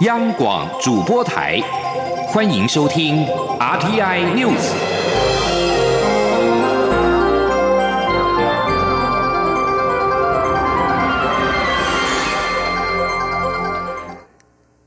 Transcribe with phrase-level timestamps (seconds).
[0.00, 1.60] 央广主播台，
[2.26, 3.26] 欢迎收听
[3.60, 4.72] RTI News。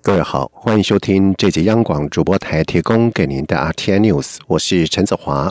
[0.01, 5.49] 各位好，欢迎收听这节央广主播台提供给您的 RTI News，我是陈子华。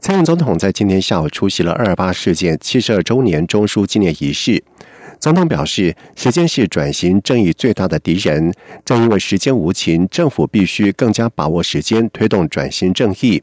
[0.00, 4.62] 蔡英文总统在今天下午出席了二二八事件七十二周年中枢纪念仪式。
[5.20, 8.52] 总统表示，时间是转型正义最大的敌人。
[8.84, 13.42] 正因为时间无情，政府必须更加把握时间，推动转型正义。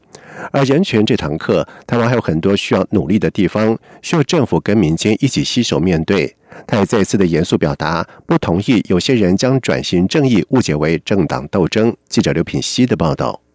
[0.52, 6.34] 而人权这堂课，台湾还有很多需要努力的地方，需要政府跟民间一起携手面对。
[6.66, 11.94] 他也再次的严肃表达，不同意有些人将转型正义误解为政党斗争。
[12.08, 13.45] 记者刘品希的报道。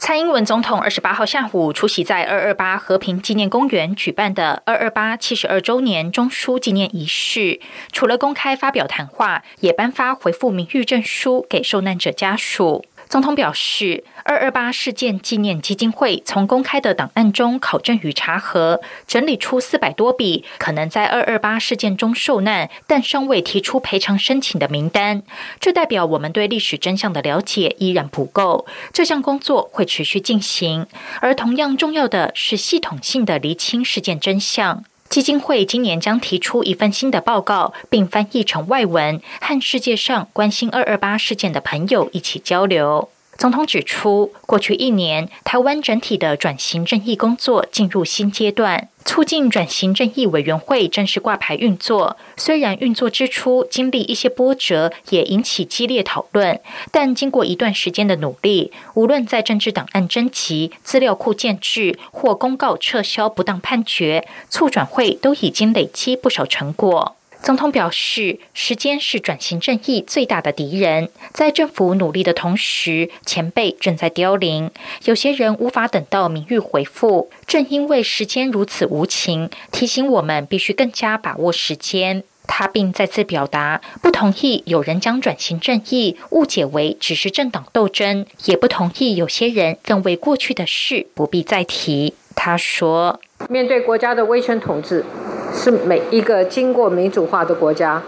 [0.00, 7.60] 蔡英文总统二十八号下午出席在二二八和平纪念公园举办的二二八七十二周年中书纪念仪式，
[7.92, 12.82] 除了公开发表谈话，也颁发回复名誉证书给受难者家属。
[13.10, 25.24] 总统表示，二二八事件纪念基金会从公开的档案中考证与查核，整理出四百多笔可能在二二八事件中受难但尚未提出赔偿申请的名单。
[25.58, 30.86] 这代表我们对历史真相的了解依然不够，这项工作会持续进行。
[31.20, 34.84] 而同样重要的是系统性的厘清事件真相。
[35.10, 43.08] 基金会今年将提出一份新的报告，并翻译成外文，和世界上关心二二八事件的朋友一起交流。
[43.40, 48.88] 总统指出，过去一年，台湾整体的转型正义工作进入新阶段。
[49.06, 56.60] 促进转型正义委员会正式挂牌运作，虽然运作之初经历一些波折，也引起激烈讨论，
[56.92, 67.16] 但经过一段时间的努力，无论在政治档案征集、资料库建制或公告撤销不当判决，促转会都已经累积不少成果。
[67.42, 71.08] 总统表示，时间是转型正义最大的敌人。
[71.32, 74.70] 在政府努力的同时，前辈正在凋零，
[75.04, 77.30] 有些人无法等到名誉回复。
[77.46, 82.22] 正因为时间如此无情，提醒我们必须更加把握时间。
[82.46, 92.14] 他并再次表达不同意有人将转型正义误解为只是政党斗争，也不同意有些人认为过去的事不必再提。
[92.34, 95.04] 他说：“面对国家的威权统治。”
[95.52, 98.02] 是每一个经过民主化的国家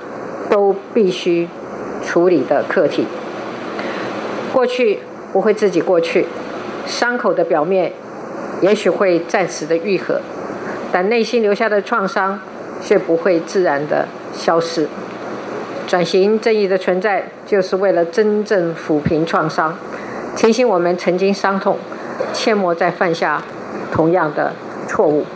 [0.48, 1.48] 都必须
[2.04, 3.06] 处理的课题。
[4.52, 5.00] 过去
[5.32, 6.26] 不会自己过去，
[6.86, 7.92] 伤口的表面
[8.60, 10.20] 也许会暂时的愈合，
[10.92, 12.38] 但内心留下的创伤
[12.82, 14.88] 却不会自然的消失。
[15.86, 19.76] 转型正义的存在，就是为了真正抚平创伤，
[20.36, 21.76] 提醒我们曾经伤痛，
[22.32, 23.42] 切莫再犯下
[23.90, 24.52] 同样的
[24.86, 25.26] 错误。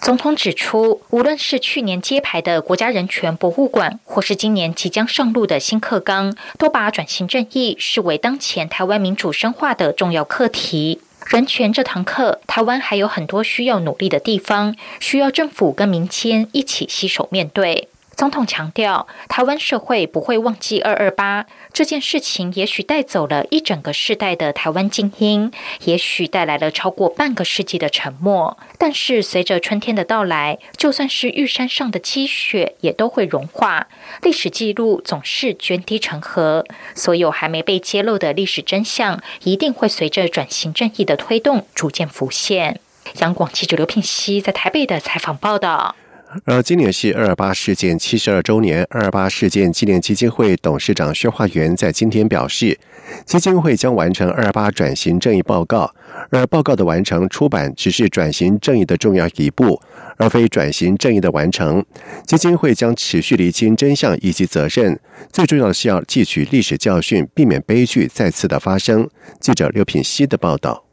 [0.00, 11.02] 总统指出，无论是去年揭牌的国家人权博物馆，或是今年即将上路的新课纲，都把转型正义视为当前台湾民主深化的重要课题。
[11.26, 17.89] 人权这堂课，台湾还有很多需要努力的地方，需要政府跟民间一起携手面对。
[18.16, 25.50] 总统强调，台湾社会不会忘记二二八这件事情，也许带走了一整个世代的台湾精英，
[25.84, 28.58] 也许带来了超过半个世纪的沉默。
[28.76, 33.88] 但是，随着春天的到来，就算是玉山上的积雪，也都会融化。
[34.22, 42.80] 历史记录总是涓滴成河，所有还没被揭露的历史真相，一定会随着转型正义的推动，逐渐浮现。
[43.20, 45.96] 央广记者刘聘熙在台北的采访报道。
[46.44, 52.78] 而今年是二二八事件七十二周年，二二八事件纪念基金会董事长薛化元在今天表示，
[53.26, 55.92] 基金会将完成二二八转型正义报告，
[56.30, 59.80] 而报告的完成出版只是转型正义的重要一步，
[60.18, 61.84] 而非转型正义的完成。
[62.24, 65.00] 基金会将持续厘清真相以及责任，
[65.32, 69.08] 最重要的是要汲取历史教训，避免悲剧再次的发生。
[69.40, 70.89] 记者刘品希的报道。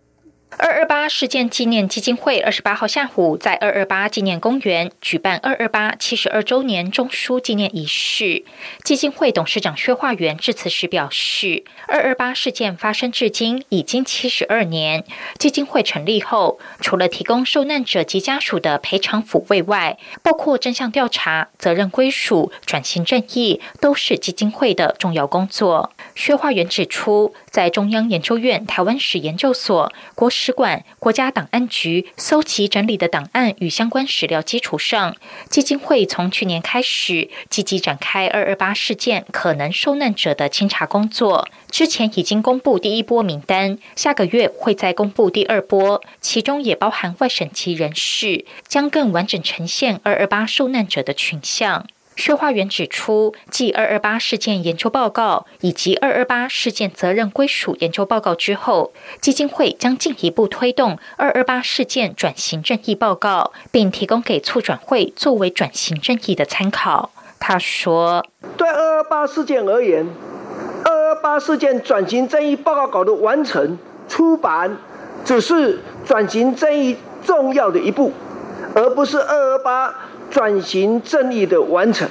[0.59, 8.43] 二二八事件纪念基金会二十八号下午在二二八纪念公园举办二二八七十二周年中枢纪念仪式。
[8.83, 15.03] 基金会董事长薛化元致辞时表示，二二八事件发生至今已经七十二年。
[15.37, 25.91] 基金会成立后，除了提供受难者及家属的赔偿抚慰外，包括真相调查、责任归属、转型正义，都是基金会的重要工作。
[26.15, 35.15] 薛化元指出，在中央研究院台湾史研究所、国史馆、国家档案局搜集整理的档案与相关史料基础上，
[35.49, 41.47] 基金会从去年开始积极展开二二八事件可能受难者的清查工作。
[41.71, 51.87] 之前已经公布第一波名单，下个月会再公布第二波，其中也包含外省籍人士，将更完整呈现二二八受难者的群像。
[52.17, 58.91] 薛化元指出，继二二八事件研究报告以及二二八事件责任归属研究报告之后，
[59.21, 67.11] 基金会将进一步推动二二八事件转型正义报告，并提供给促转会作为转型正义的参考。
[67.39, 68.25] 他说
[68.57, 70.07] ：“对二二八事件而言，
[70.83, 73.77] 二二八事件转型正义报告稿的完成
[74.09, 74.75] 出版，
[75.23, 78.11] 只是转型正义重要的一步，
[78.73, 79.93] 而不是二二八。”
[80.29, 82.07] 转型正义的完成，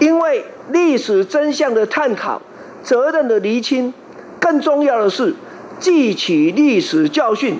[0.00, 2.40] 因为历史真相的探讨、
[2.82, 3.92] 责任的厘清，
[4.40, 5.34] 更重要的是
[5.78, 7.58] 记取历史教训，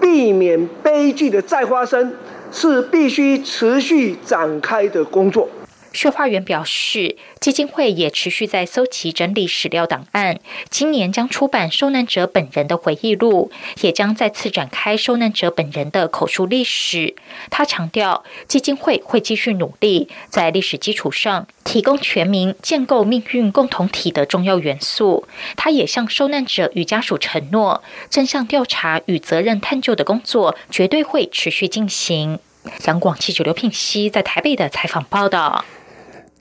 [0.00, 2.14] 避免悲剧的再发生，
[2.50, 5.48] 是必须持续展开的工作。
[5.96, 10.38] 薛化元表示，基金会也持续在搜集整理史料档案，
[10.68, 13.50] 今年将出版受难者本人的回忆录，
[13.80, 17.14] 也将再次展开受难者本人的口述历史。
[17.48, 25.26] 他强调，基金会会继续努力，在历史基础上提供全民建构命运共同体的重要元素。
[25.56, 32.38] 他也向受难者与家属承诺，真相调查与责任探究的工作绝对会持续进行。
[32.84, 35.64] 杨广记者刘聘熙在台北的采访报道。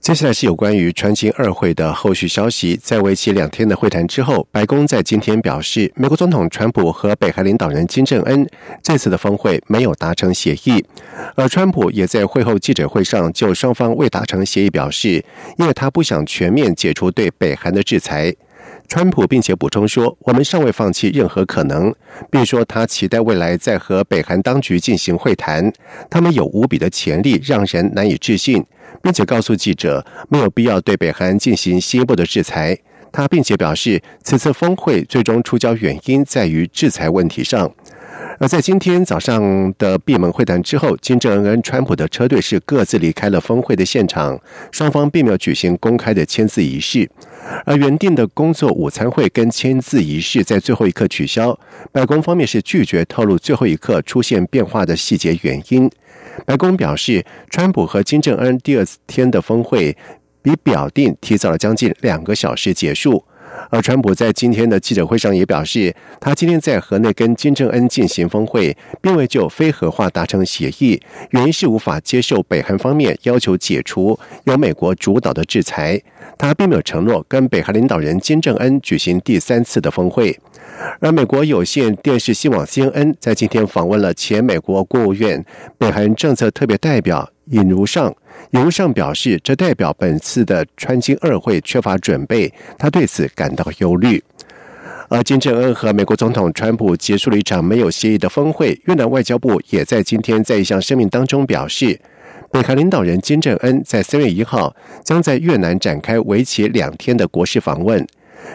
[0.05, 2.79] 接下来是有关于川金二会的后续消息。
[2.79, 8.47] 在为期两天的会谈之后，白宫在今天表示，美国总统川普和北韩领导人金正恩
[8.83, 10.85] 这次的峰会没有达成协议。
[11.33, 15.25] 而川普也在会后记者会上就双方未达成协议表示，
[15.57, 18.31] 因为他不想全面解除对北韩的制裁。
[18.87, 21.93] 川普并且补充说：“我们尚未放弃任何可能，
[22.29, 25.71] 并说他期待未来再和北韩当局进行会谈，
[26.09, 28.65] 他们有无比的潜力，让人难以置信。”
[29.01, 32.77] 并且告诉记者，没有必要对北韩进行进一步的制裁。
[33.11, 37.71] 他并且表示，此次峰会最终出交原因在于制裁问题上。
[38.37, 44.39] 而在今天早上的闭门会谈之后，金正恩跟川普的车队是各自离开了峰会的现场，
[44.71, 47.09] 双方并没有举行公开的签字仪式。
[47.63, 51.57] 而原定的工作午餐会跟签字仪式在最后一刻取消，
[51.91, 55.89] 白宫方面是拒绝透露最后一刻出现变化的细节原因。
[56.45, 59.95] 白宫表示，川普和金正恩第二天的峰会
[60.41, 63.23] 比表定提早了将近两个小时结束。
[63.69, 70.99] 而川普在今天的记者会上也表示，他今天在河内跟金正恩进行峰会，并未就非核化达成协议，
[71.31, 76.01] 原因是无法接受北韩方面要求解除由美国主导的制裁。
[76.37, 80.37] 他并没有承诺跟北韩领导人金正恩举行第三次的峰会。
[80.99, 85.43] 而美国有线电视新网 CNN 在今天访问了前美国国务院
[85.77, 88.13] 北韩政策特别代表尹如上，
[88.51, 94.23] 尹如上表示，这代表本次的川金二会缺乏准备，他对此感到忧虑。
[95.07, 101.99] 而金正恩和美国总统川普结束了一场没有协议的峰会，越南外交部也在今天在一项声明当中表示，
[102.51, 108.05] 北韩领导人金正恩在三月一号将在越南展开为期两天的国事访问。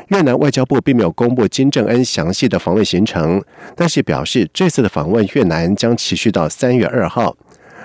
[0.08, 3.42] 越南外交部并没有公布金正恩详细的访问行程，
[3.76, 7.36] 但是表示这次的访问越南将持续到三月二号。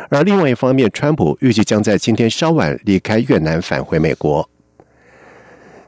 [0.10, 4.50] 而另外一方面，川普预计将在今天稍晚离开越南返回美国。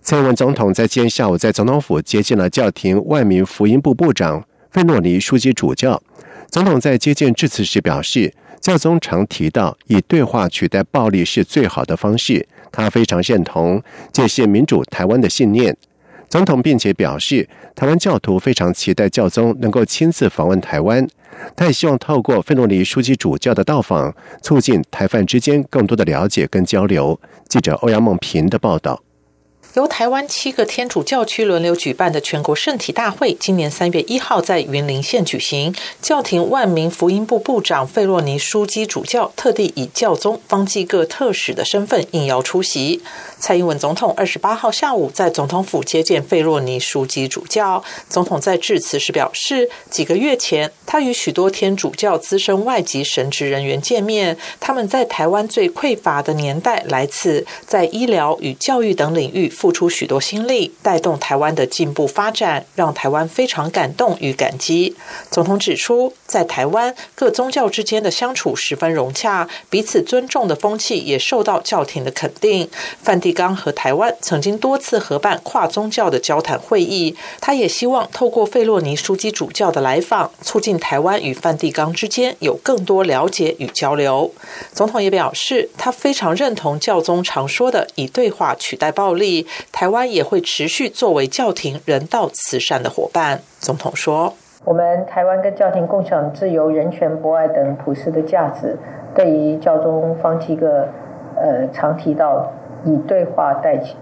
[0.01, 6.01] 蔡英文总统在今天下午在总统府接见了教廷万民福音部部长费诺尼书记主教。
[6.49, 15.75] 总统在接见致辞时表示，教宗常提到以对话取代暴力是最好的方式，他非常认同这是民主台湾的信念。
[16.29, 21.07] 总统并且表示，台湾教徒非常期待教宗能够亲自访问台湾。
[21.55, 27.19] 他也希望透过费洛尼书记主教的到访，促进台范之间更多的了解跟交流。
[27.47, 29.01] 记者欧阳梦平的报道。
[29.77, 35.71] 由台湾七个天主教区轮流举办的全国圣体大会，今年三月一号在云林县举行。
[36.01, 43.03] 教廷万民福音部部长费洛尼枢机主教特地以教宗方济各特使的身份应邀出席。
[43.37, 47.83] 蔡英文总统二十八号下午在总统府接见费洛尼枢机主教。
[48.09, 59.47] 总统在致辞时表示，几个月前他与许多天主教资深外籍神职人员见面，他们在台湾最匮乏的年代来此，在医疗与教育等领域。
[59.67, 64.95] 付出许多心力，带动台湾的进步发展，让台湾非常感动与感激。
[65.29, 72.69] 总统指出，在台湾各宗教之间的相处十分融洽，彼此尊重的风气也受到教廷的肯定。
[73.01, 84.31] 梵蒂冈和台湾曾经多次合办跨宗教的交谈会议，他也希望透过费洛尼枢机主教的来访，促进台湾与梵蒂冈之间有更多了解与交流。
[84.73, 89.47] 总统也表示，他非常认同教宗常说的“以对话取代暴力”。
[89.71, 93.41] 台湾也会持续作为教廷人道慈善的伙伴。
[93.59, 94.35] 总统说
[94.65, 98.75] ：“我们台湾跟教廷共享自由、人权、博爱等普世的价值，
[99.15, 100.87] 对于教宗方济各
[101.35, 102.51] 呃常提到
[102.83, 103.95] 以对话代取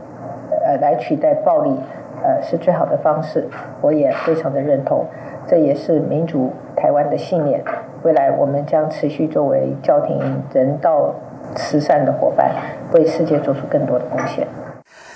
[0.65, 1.77] 呃来取代暴力，
[2.23, 3.47] 呃是最好的方式，
[3.81, 5.05] 我也非常的认同，
[5.45, 7.63] 这也是民主台湾的信念。
[8.01, 11.13] 未来我们将持续作为教廷人道
[11.53, 12.51] 慈善的伙伴，
[12.93, 14.47] 为世界做出更多的贡献。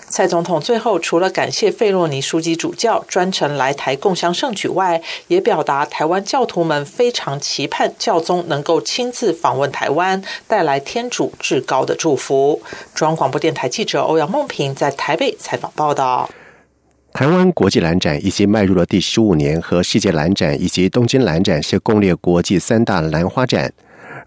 [0.10, 12.62] 蔡总统最后除了感谢费洛尼书记主教专程来台共襄盛举外，也表达台湾教徒们非常期盼教宗能够亲自访问台湾，带来天主至高的祝福。
[12.94, 16.30] 中央广播电台记者欧阳梦平在台北采访报道。
[17.14, 23.72] 台湾国际蓝展已经迈入了第十五年，和世界蓝展以及东京蓝展是共列国际三大兰花展。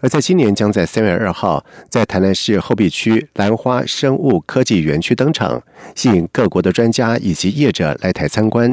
[0.03, 5.63] 而在今年将在三月二号在台南市后壁区兰花生物科技园区登场，
[5.95, 8.69] 吸引各国的专家以及业者来台参观，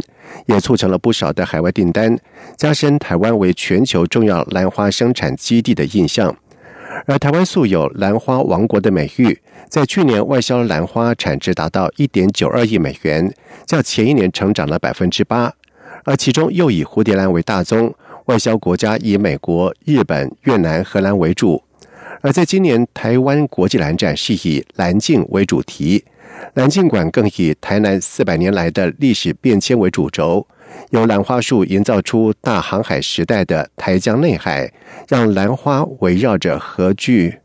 [0.47, 2.19] 也促成了不少的海外订单，
[2.57, 6.37] 加深台湾为全球重要兰花生产基地的印象。
[7.07, 13.33] 而台湾素有“兰花王国”的美誉，在去年外销兰花产值达到一点九二亿美元，
[13.65, 15.55] 较前一年成长了百分之八，
[16.05, 17.95] 而其中又以蝴蝶兰为大宗。
[18.31, 21.61] 外销国家以美国、日本、越南、荷兰为主，
[22.21, 26.05] 而在今年台湾国际蓝展是以蓝镜为主题，
[26.55, 30.47] 蓝镜馆更以台南四百年来的历史变迁为主轴，
[30.91, 34.73] 由兰花树营造出大航海时代的台江内海，
[35.09, 37.41] 让兰花围绕着何具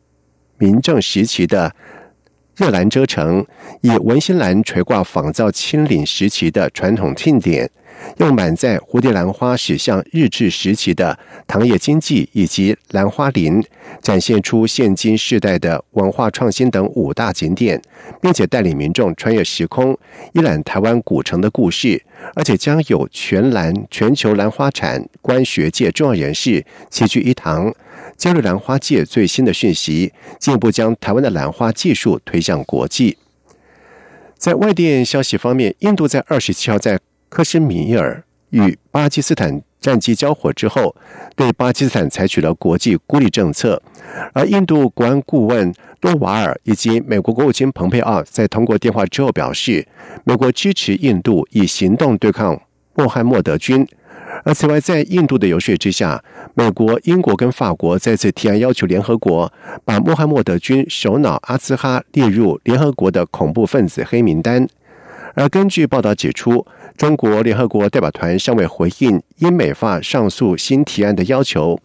[0.59, 1.73] 民政时期的
[2.55, 3.45] 热兰遮城，
[3.81, 7.69] 以文心兰垂挂仿造清领时期的传统庆典。
[8.17, 13.63] 用满载蝴蝶兰花驶向日治时期的糖业经济以及兰花林，
[14.01, 17.81] 展现出现今世代的文化创新等五大景点，
[18.21, 19.97] 并且带领民众穿越时空，
[20.33, 22.01] 一览台湾古城的故事。
[22.33, 27.73] 而且将有全兰全球兰花产官学界重要人士齐聚一堂，
[28.17, 33.17] 加入兰花界最新的讯息，进一步将台湾的兰花技术推向国际。
[34.37, 40.95] 在外电消息方面，印度在二十七号在克什米尔与巴基斯坦战机交火之后，
[41.35, 43.81] 对巴基斯坦采取了国际孤立政策。
[44.33, 49.87] 而印度国安顾问多瓦尔以及美国国务卿蓬佩奥在通过电话之后表示，
[50.23, 52.61] 美国支持印度以行动对抗
[52.95, 53.85] 穆罕默德军。
[54.43, 59.51] 而此外，在印度的游说之下，美国、英国跟法国再次提案要求联合国
[59.83, 64.67] 把穆罕默德军首脑阿兹哈列入联合国的恐怖分子黑名单。
[65.33, 71.79] 而根据报道指出，中国联合国代表团尚未回应英美法上诉新提案的要求，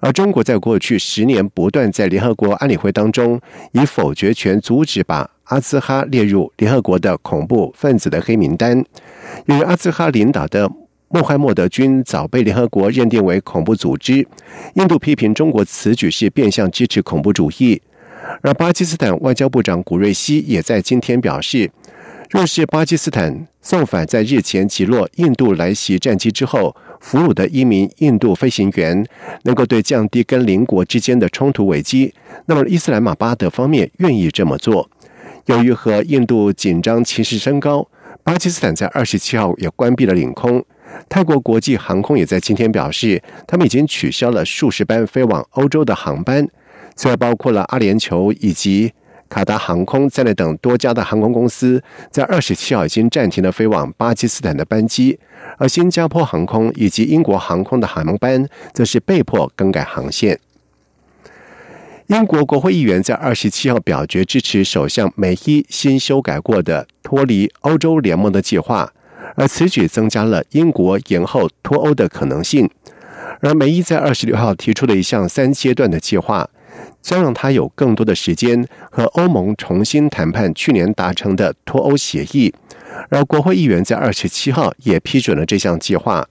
[0.00, 3.40] 而中国在过去十年不断在联合国安理会当中
[3.72, 8.82] 以否决权阻止把阿兹哈列入联合国的恐怖分子的黑名单。
[9.46, 10.68] 由于阿兹哈领导的
[11.10, 14.26] 穆罕默德军早被联合国认定为恐怖组织，
[14.74, 17.80] 印度批评中国此举是变相支持恐怖主义。
[18.42, 21.70] 而巴基斯坦外交部长古瑞希也在今天表示。
[22.30, 29.02] 若是巴基斯坦送返在日前击落印度来袭战机之后俘虏的一名印度飞行员，
[29.44, 32.12] 能够对降低跟邻国之间的冲突危机，
[32.44, 34.90] 那么伊斯兰马巴德方面愿意这么做。
[35.46, 37.88] 由于和印度紧张情势升高，
[38.22, 40.62] 巴基斯坦在二十七号也关闭了领空。
[41.08, 46.48] 泰国国际航空也在今天表示，他们已经取消了数十班飞往欧洲的航班，
[46.96, 48.92] 此外包括了阿联酋以及。
[49.30, 55.18] 卡达航空在内等多家的航空公司在二十七号已经暂停了飞往巴基斯坦的班机，
[55.58, 60.40] 而新加坡航空以及英国航空的航班则是被迫更改航线。
[62.06, 68.90] 英国国会议员在二十七号表决支持首相梅伊新修改过的脱离欧洲联盟的计划，
[69.38, 72.68] 而此举增加了英国延后脱欧的可能性。
[73.40, 76.50] 而梅伊在二十六号提出了一项三阶段的计划。
[77.00, 82.52] 将让他有更多的时间和欧盟重新谈判去年达成的脱欧协议，
[83.08, 86.26] 而国会议员在二十七号也批准了这项计划。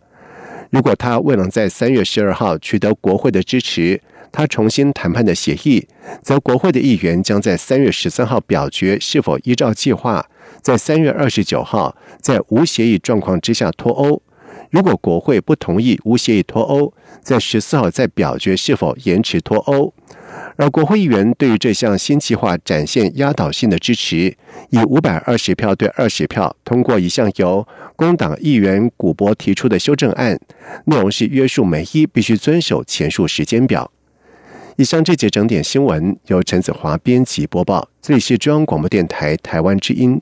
[0.70, 4.00] 如果他未能在三月十二号取得国会的支持，
[4.32, 5.88] 他重新谈判的协议，
[6.22, 10.26] 则国会的议员将在三月十三号表决是否依照计划，
[10.68, 14.22] 在三月二十九号在无协议状况之下脱欧。
[14.70, 19.94] 如果国会不同意无协议脱欧，在十四号再表决是否延迟脱欧。
[20.58, 24.36] 而国会议员对于这项新计划展现压倒性的支持，
[24.72, 30.38] 以五百二十票对二十票通过一项由工党议员古博提出的修正案，
[30.88, 33.90] 内容是约束美伊必须遵守前述时间表。
[34.76, 40.22] 以上这节整点新闻由陈子华编辑播报，这里是中央广播电台台湾之音。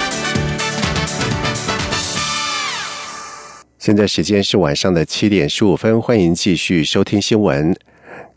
[3.81, 7.75] 现在时间是晚上的七点十五分，欢迎继续收听新闻。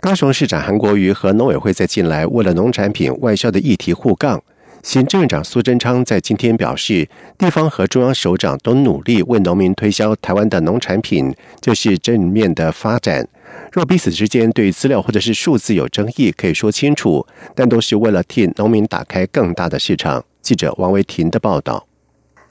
[0.01, 4.43] 高雄市长韩国瑜和农委会在近来为了农产品外销的议题互杠。
[4.83, 13.29] 行政院长苏贞昌在今天表示，地方和中央首长都努力为农民推销台湾的农产品，这是正面的发展。
[13.71, 20.25] 若彼此之间对资料或者是数字有争议，可以说清楚，但都是为了替农民打开更大的市场。
[20.41, 21.87] 记者王维婷的报道。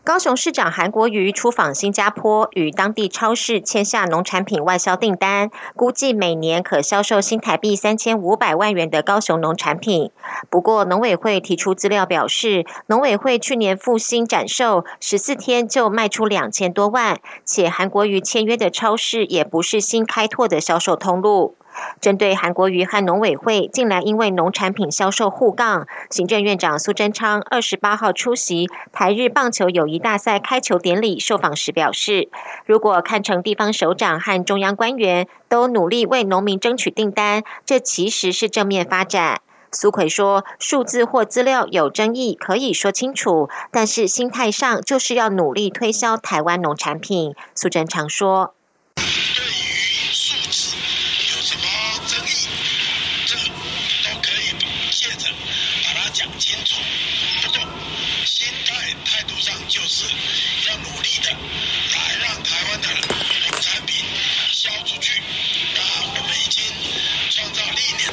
[0.05, 10.11] 高雄市长韩国瑜出访新加坡，与当地超市签下农产品外销订单，估计每年可销售新台币三千五百万元的高雄农产品。
[10.49, 21.55] 不过，农委会提出资料表示，农委会去年复兴展售十四天就卖出两千多万，且韩国瑜签约的超市也不是新开拓的销售通路。
[22.01, 32.29] 针对韩国瑜和农委会近来因为农产品销售互杠，行政院长苏贞昌二十八号出席台日棒球友谊大赛开球典礼受访时表示，
[32.65, 39.41] 如果看成地方首长和中央官员都努力为农民争取订单，这其实是正面发展。
[39.71, 47.33] 苏奎说，数字或资料有争议可以说清楚，但是心态上就是要努力推销台湾农产品。
[47.55, 48.53] 苏贞昌说。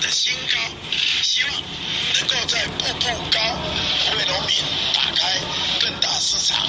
[0.09, 0.57] 新高
[1.23, 1.53] 希望
[2.19, 3.39] 能够在步步高
[4.17, 4.57] 为农民
[4.95, 5.39] 打开
[5.81, 6.67] 更大市场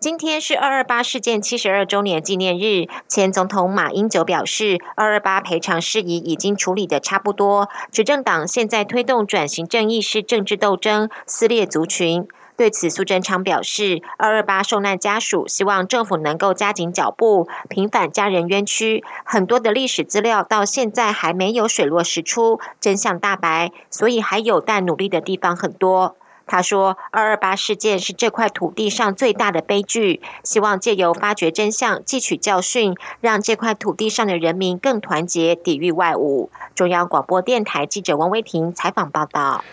[0.00, 12.28] 今天是二二八事件七十二周年纪念日，前总统马英九表示，二二八赔偿事宜已经处理的差不多，执政党现在推动转型正义是政治斗争，撕裂族群。
[12.56, 19.02] 对此，苏贞昌表示，二二八受难家属希望政府能够加紧脚步，平反家人冤屈。
[19.24, 26.16] 很多的历史资料到现在还没有水落石出，真相大白，所以还有待努力的地方很多。
[26.46, 39.64] 他说：“二二八事件是这块土地上最大的悲剧，希望借由发掘真相、汲取教训，让这块土地上的人民更团结，抵御外侮。”中央广播电台记者王威婷采访报道。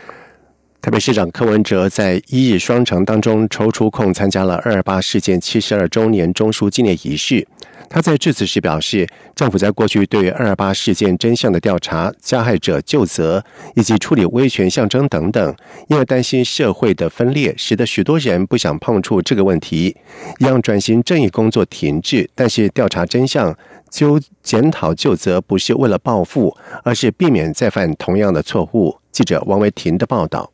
[0.82, 7.48] 台北市长柯文哲在一日双城当中抽出空参加了二二八事件七十二周年中书纪念仪式。
[7.88, 13.44] 他在致辞时表示，政府在过去对二二八事件真相的调查、加害者就责
[13.76, 15.56] 以及处理威权象征等等，
[15.88, 19.96] 因为担心社会的分裂，使得许多人不想碰触这个问题，
[20.40, 22.28] 让转型正义工作停滞。
[22.34, 23.56] 但是调查真相、
[23.92, 28.98] 就检讨就责，不是为了报复，而是避免再犯同样的错误。
[29.12, 30.52] 记者王维婷的报道。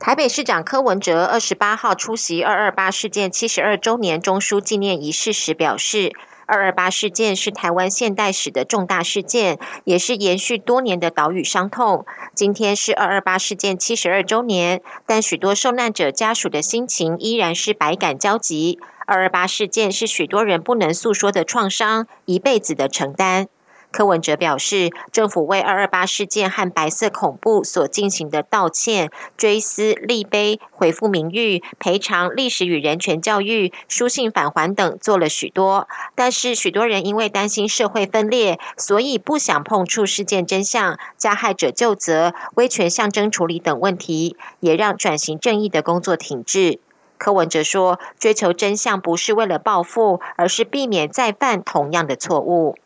[0.00, 6.12] 台北市长柯文哲二十八号出席二二八事件七十二周年中枢纪念仪式时表示，
[6.46, 12.06] 二二八事件是台湾现代史的重大事件，也是延续多年的岛屿伤痛。
[12.32, 18.78] 今天是二二八事件七十二周年，但许多受难者家属的心情依然是百感交集。
[19.04, 23.48] 二二八事件是许多人不能诉说的创伤，一辈子的承担。
[23.90, 46.78] 柯文哲表示，政府为二二八事件和白色恐怖所进行的道歉、追思、立碑、恢复名誉、赔偿、历史与人权教育、书信返还等做了许多，但是许多人因为担心社会分裂，所以不想碰触事件真相、加害者就责、威权象征处理等问题，也让转型正义的工作停滞。
[47.16, 52.76] 柯文哲说，追求真相不是为了报复，而是避免再犯同样的错误。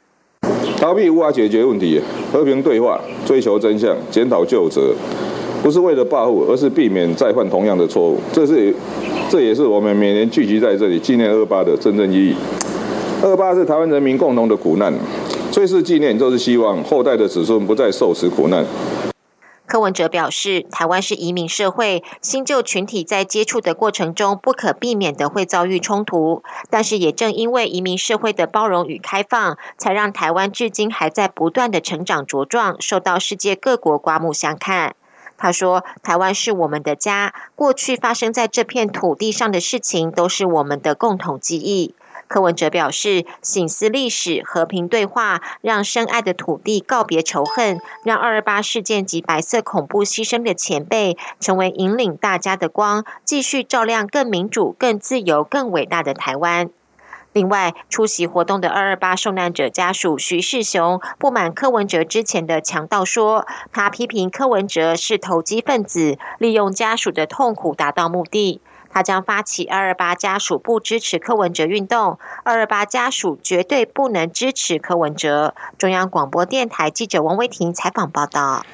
[0.83, 2.01] 逃避无法解决问题，
[2.33, 4.93] 和平对话，追求真相，检讨旧责，
[5.63, 8.19] 不是为了报复，而是避免再犯同样的错误。
[8.33, 8.75] 这是，
[9.31, 12.35] 这也是我们每年聚集在这里纪念二八的真正意义。
[13.23, 14.93] 二八是台湾人民共同的苦难，
[15.53, 18.67] 最是纪念就是希望后代的子孙不再受此苦难。
[19.67, 34.95] 柯文哲表示，台湾是移民社会，新旧群体在接触的过程中不可避免的会遭遇冲突，但是也正因为移民社会的包容与开放，才让台湾至今还在不断的成长茁壮，受到世界各国刮目相看。
[35.39, 41.95] 他说：“台湾是我们的家，过去发生在这片土地上的事情，都是我们的共同记忆。”
[42.33, 56.71] 柯文哲表示，醒思历史，和平对话，让深爱的土地告别仇恨，让二二八事件及白色恐怖牺牲的前辈成为引领大家的光，继续照亮更民主、更自由、更伟大的台湾。
[57.35, 68.63] 另外，出席活动的二二八受难者家属徐世雄不满柯文哲之前的强盗说，他批评柯文哲是投机分子，利用家属的痛苦达到目的。
[68.93, 75.55] 他将发起二二八家属不支持柯文哲运动，二二八家属绝对不能支持柯文哲。
[75.79, 78.65] 中央广播电台记者王威婷采访报道。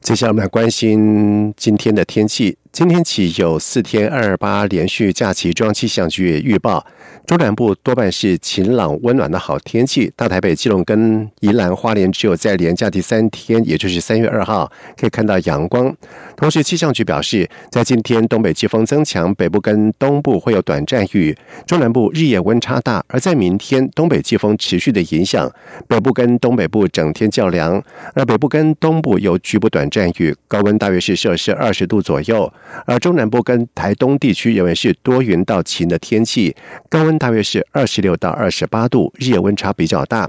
[0.00, 2.56] 接下来我们来关心今天的天气。
[2.72, 6.86] 今天起有四天二二八连续假期，中央气象局预报。
[7.26, 15.94] 中南部多半是晴朗温暖的好天气，大台北、基隆跟宜兰花莲只有在连假第三天，也就是三月二号可以看到阳光。
[16.36, 23.04] 同时，气象局表示，在今天东北季风增强，北部跟东部会有短暂雨，中南部日夜温差大。
[23.08, 25.50] 而在明天，东北季风持续的影响，
[25.88, 27.82] 北部跟东北部整天较凉，
[28.14, 32.52] 而北部跟东部有局部短暂雨，高温大约是摄氏二十度左右。
[32.86, 36.56] 而中南部跟台东地区仍然是多云到晴的天气，
[36.88, 37.20] 高温。
[37.20, 40.26] 大约是二十六到二十八度，日夜温差比较大。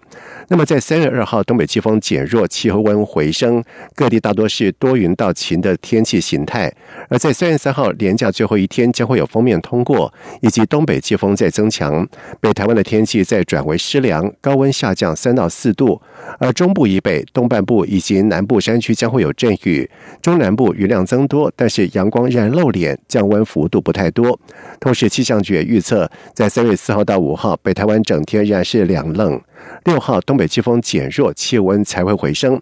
[0.50, 3.64] 那么在三月二号，东北季风减弱，气候温回升，
[3.96, 6.70] 各地大多是多云到晴的天气形态。
[7.08, 12.06] 而在三月三号连假最后一天，将会有封面通过，以及东北季风在增强，
[12.42, 16.02] 北台湾的天气在转为湿凉，高温下降三到四度。
[16.38, 19.90] 而中部以北、东半部以及南部山区将会有阵雨，
[20.22, 24.40] 中南部雨量增多，但是阳光仍然露脸，降温幅度不太多。
[24.80, 29.40] 同时，气象局也预测，在三月四号到五号，北台湾整天仍然是两冷。
[29.86, 32.60] 六号东北季风减弱，气温才会回升。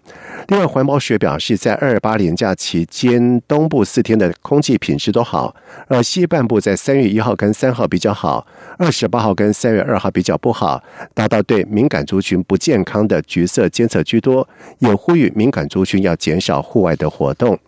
[0.48, 5.56] 另外，环保署表示，在二八连假期间，东部四天的空气品质都好，
[5.88, 8.46] 而西半部在三月一号跟三号比较好，
[8.78, 10.82] 二十八号跟三月二号比较不好，
[11.14, 14.46] 达到对敏感族群不健康的橘色监测居多，
[14.80, 17.58] 也呼吁敏感族群要减少户外的活动。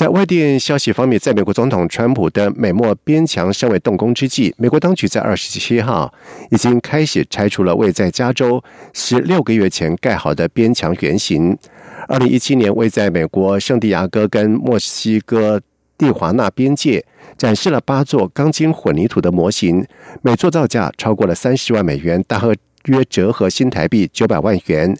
[0.00, 6.10] 在外电消息方面，在美国总统川普的美墨边墙尚未动工之际，美国当局在二十七号
[6.50, 11.54] 已经开始拆除了位在加州十六个月前盖好的边墙原型。
[12.08, 15.60] 二零一七年，位在美国圣地亚哥跟墨西哥
[15.98, 17.04] 蒂华纳边界，
[17.36, 19.84] 展示了八座钢筋混凝土的模型，
[20.22, 22.56] 每座造价超过了三十万美元，大和。
[22.86, 24.96] 约折合新台币九百万元。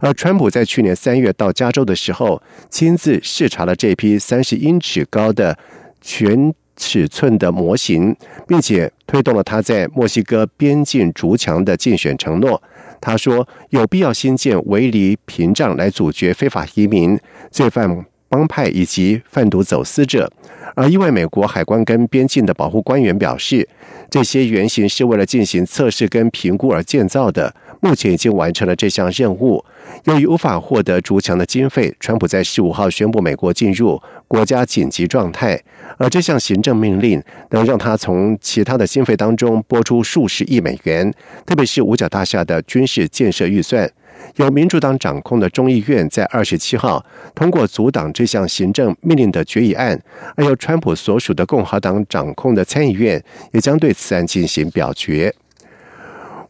[0.00, 5.56] 而川普在去年三月到加州的时候，亲自视察了这批三十英尺高的
[6.00, 8.16] 全尺寸的模型，
[8.48, 12.60] 并且推动了他在墨西哥边境筑墙的竞选承诺。
[13.00, 17.18] 他说，有必要新建围篱屏障来阻绝非法移民、
[17.50, 20.28] 罪犯帮派以及贩毒走私者。
[20.74, 23.68] 而一位美国海关跟边境的保护官员表示，
[24.10, 29.64] 这些原型是为了进行测试跟评估而建造的，目前已经完成了这项任务。
[30.06, 35.62] 由于无法获得筑墙的经费，川普在十五号宣布美国进入国家紧急状态，
[35.96, 41.14] 而这项行政命令能让他从其他的经费当中拨出数十亿美元，
[41.46, 43.88] 特别是五角大厦的军事建设预算。
[44.36, 50.00] 由民主党掌控的众议院在二十七号通过阻挡这项行政命令的决议案，
[50.36, 53.22] 而由川普所属的共和党掌控的参议院
[53.52, 55.34] 也将对此案进行表决。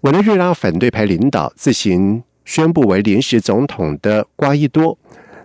[0.01, 4.99] 委内瑞拉反对派领导自行宣布为临时总统的瓜伊多，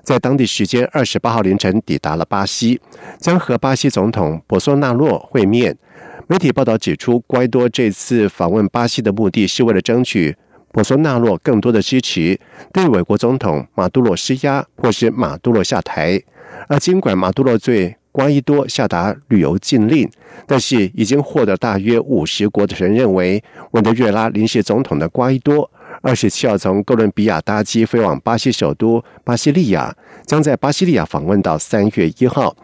[0.03, 2.79] 在当地时间二十八号凌晨抵达了巴西，
[3.19, 5.77] 将和巴西总统博索纳洛会面。
[6.27, 10.36] 媒体报道指出，瓜伊多这次访问巴西的目的是为了争取。
[10.71, 12.39] 博索纳洛更多的支持
[12.71, 16.21] 对美国总统马杜罗施压，迫使马杜罗下台。
[16.67, 20.10] 而尽管马杜罗对瓜伊多下达旅游禁令，
[20.45, 25.69] 但是已经获得大约五十国的人认为，委内瑞拉临时总统的瓜伊多
[26.01, 32.55] 二十七号从哥伦比亚搭机飞往巴西首都巴西利亚，将在巴西利亚访问到三月一号。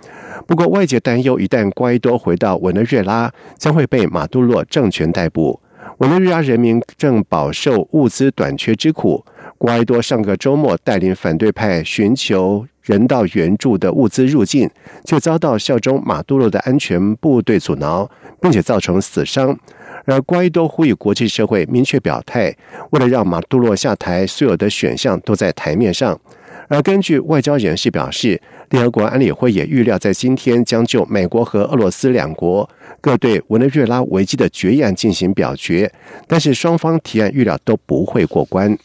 [0.45, 5.59] 不过，外界担忧一旦瓜伊多回到委内瑞拉，将会被马杜罗政权逮捕。
[5.97, 9.23] 委内瑞拉人民正饱受物资短缺之苦。
[9.57, 14.69] 瓜伊多上个周末带领反对派寻求人道援助的物资入境，
[15.05, 18.09] 却遭到效忠马杜罗的安全部队阻挠，
[18.41, 19.57] 并且造成死伤。
[20.05, 22.53] 而瓜伊多呼吁国际社会明确表态，
[22.91, 26.19] 为了让马杜罗下台，所有的选项都在台面上。
[26.67, 32.67] 而根据外交人士表示，联合国安理会也预料在今天将就美国和俄罗斯两国
[32.99, 35.91] 各对委内瑞拉危机的决议案进行表决，
[36.27, 38.77] 但是双方提案预料都不会过关。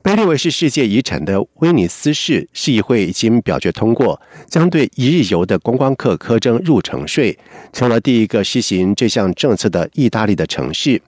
[0.00, 7.36] 被列为是世界遗产的威尼斯市市议会已经表决通过，将对一日游的观光客苛征入城税，
[7.72, 11.02] 成了第一个实行这项政策的意大利的城市。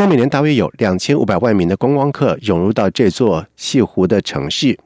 [0.00, 4.78] 在每年大约有两千五百万名的观光客涌入到这座西湖的城市，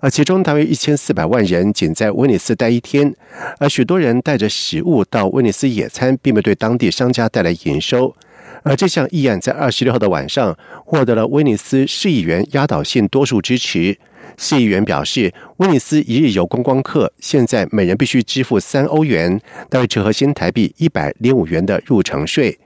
[0.00, 3.14] 而其中大约一千四百万人仅在威尼斯待一天，
[3.58, 8.16] 而许多人带着食物到威尼斯野餐，并没对当地商家带来营收。
[8.62, 10.56] 而这项议案在二十六号的晚上
[10.86, 13.98] 获得了威尼斯市议员压倒性多数支持。
[14.38, 22.58] 市议员表示，威尼斯一日游观光客现在每人必须支付三欧元，大约折合新台币一百零五元的入城税。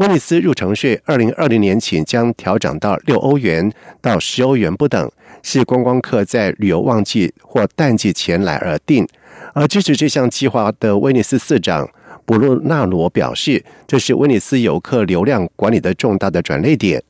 [0.00, 9.06] 威尼斯入城税二零二零年起将调整到六欧元到十欧元不等，是观光客在旅游旺季或淡季前来而定。
[9.52, 11.86] 而支持这项计划的威尼斯市长
[12.24, 17.02] 布鲁纳罗表示，这是威尼斯游客流量管理的重大的转捩点。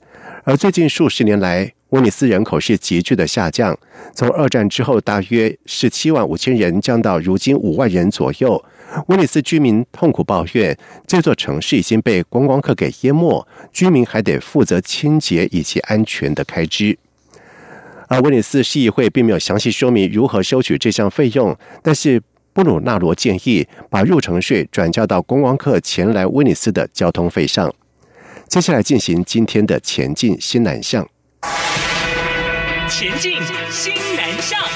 [0.43, 3.79] 而最近数十年来，威尼斯人口是急剧的下降，
[4.17, 8.61] 从二战之后大约十七万五千人降到如今五万人左右。
[9.07, 10.77] 威尼斯居民痛苦抱怨，
[11.07, 16.99] 这座城市已经被观光客给淹没，居民还得负责清洁以及安全的开支。
[18.09, 22.21] 而威尼斯市议会并没有详细说明如何收取这项费用，但是
[22.53, 27.73] 布鲁纳罗建议把入城税转交到观光客前来威尼斯的交通费上。
[28.49, 31.09] 接下来进行今天的前进新南向。
[32.89, 33.35] 前进
[33.71, 34.70] 新南向。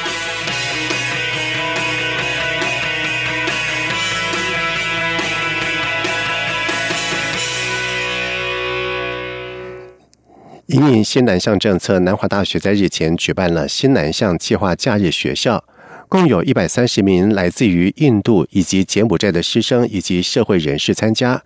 [10.69, 15.63] 引领新南向政策，南华大学在日前举办了新南向计划假日学校，
[16.09, 21.43] 共有一百三十名来自于印度以及柬埔寨的师生以及社会人士参加。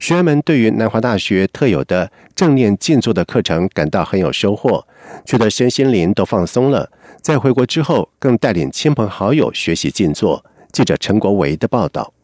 [0.00, 4.84] 学员们对于南华大学特有的正念静坐的课程感到很有收获，
[5.24, 6.90] 觉得身心灵都放松了。
[7.22, 10.44] 在回国之后，更带领亲朋好友学习静坐。
[10.72, 12.15] 记者陈国维的报道。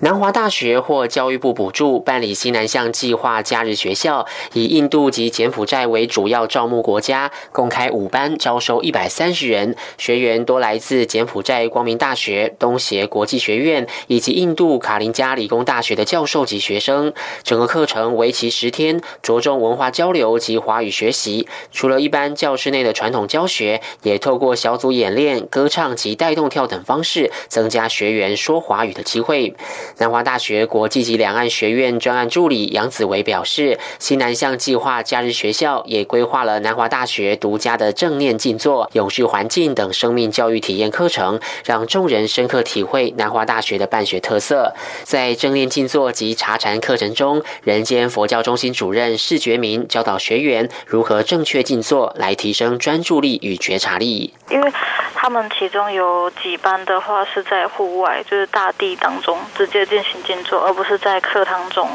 [0.00, 9.74] 南华大学获教育部补助办理西南向计划假日学校，以印度及柬埔寨为主要招募国家，共开五班，招收一百三十人。
[9.96, 17.14] 学员多来自柬埔寨光明大学、东协国际学院以及印度卡林加理工大学的教授及学生。
[17.42, 21.48] 整个课程为期十天，着重文化交流及华语学习。
[21.72, 29.54] 除了一般教室内的传统教学，也透过小组演练、歌唱及带动跳等方式，增加学员说华语的机会。
[29.98, 44.74] 南华大学国际及两岸学院专案助理杨子维表示，西南向计划假日学校也规划了南华大学独家的正念静坐、永续环境等生命教育体验课程，让众人深刻体会南华大学的办学特色。
[45.04, 54.32] 在正念静坐及茶禅课程中，人间佛教中心主任释觉明教导学员如何正确静坐，来提升专注力与觉察力。
[54.50, 54.72] 因为
[55.14, 59.86] 他们其中有几班的话是在户外，就是大地当中直接。
[59.86, 61.88] 进行静坐，而不是在课堂中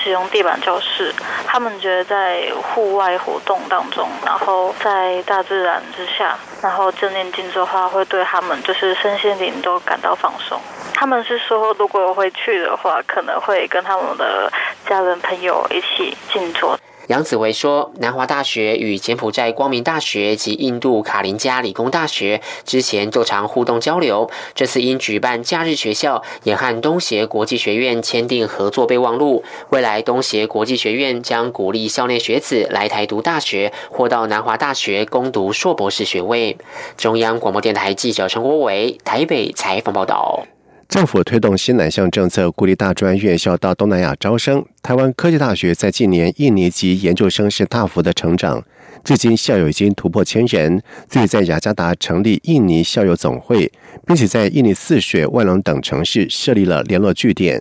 [0.00, 1.12] 使用地板教室。
[1.46, 10.60] 他们觉得在户外活动当中，然后在大自然之下，然后正念静坐的话，会对他们就是身心灵都感到放松。
[10.94, 14.50] 他们是说，如果回去的话，可能会跟他们的
[14.88, 16.78] 家人朋友一起静坐。
[17.08, 24.30] 杨子维说：“南华大学与柬埔寨光明大学及印度卡林加理工大学之前就常互动交流。
[24.54, 29.44] 这次因举办假日学校，也和东协国际学院签订合作备忘录。
[29.68, 36.56] 未来东协国际学院将鼓励校内学子来台读大学，或到南华大学攻读硕博士学位。”
[36.96, 40.46] 中央广播电台记者陈国伟台北采访报道。
[40.88, 44.64] 政府推动新南向政策，鼓励大专院校到东南亚招生。
[44.82, 48.62] 台湾科技大学在近年印尼籍研究生是大幅的成长，
[49.02, 50.80] 至今校友已经突破千人。
[51.08, 53.72] 自己在雅加达成立印尼校友总会，
[54.06, 57.60] 并且在印尼泗水、万隆等城市设立了联络据点。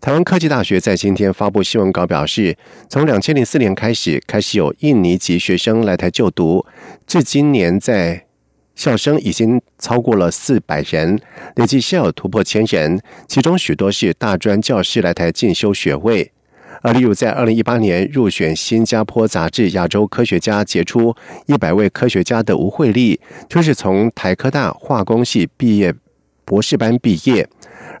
[0.00, 2.56] 台湾科技大学在今天发布新闻稿表示，
[2.88, 6.64] 从两千零四年开始，开始有印尼籍学生来台就读，
[7.06, 8.24] 至今年在。
[8.80, 11.20] 校生已经超过了四百人，
[11.56, 16.32] 累计校友突破千人，其中许多是大专教师来台进修学位。
[16.80, 21.14] 而例如在二零一八年入选新加坡杂志亚洲科学家杰出
[21.44, 25.94] 一百位科学家的吴慧丽，就是从台科大化工系毕业
[26.46, 27.46] 博士班毕业。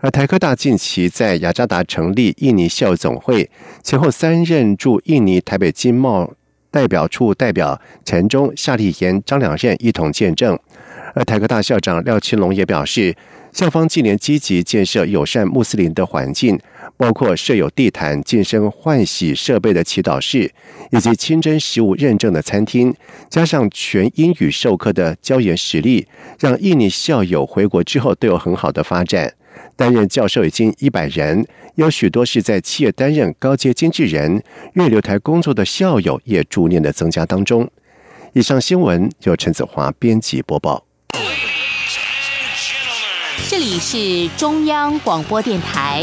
[0.00, 3.50] 而台科大近期在雅加达成立印尼校总会，
[3.82, 6.32] 前后三任驻印尼台北经贸。
[6.72, 10.56] 代表处代表陈忠、夏立言、张良任一同见证，
[11.14, 13.14] 而台科大校长廖清龙也表示，
[13.52, 16.58] 校方近年积极建设友善穆斯林的环境，
[16.96, 20.52] 包括设有地毯、健身换洗设备的祈祷室，
[20.90, 22.94] 以及清真食物认证的餐厅，
[23.28, 26.06] 加上全英语授课的教研实力，
[26.38, 29.34] 让印尼校友回国之后都有很好的发展。
[29.76, 31.44] 担任教授已经一百人，
[31.74, 34.42] 有许多是在企业担任高阶经纪人。
[34.74, 37.68] 月留台工作的校友也逐年的增加当中。
[38.34, 40.89] 以上新闻由陈子华编辑播报。
[43.48, 45.98] 这里是中央广播电台。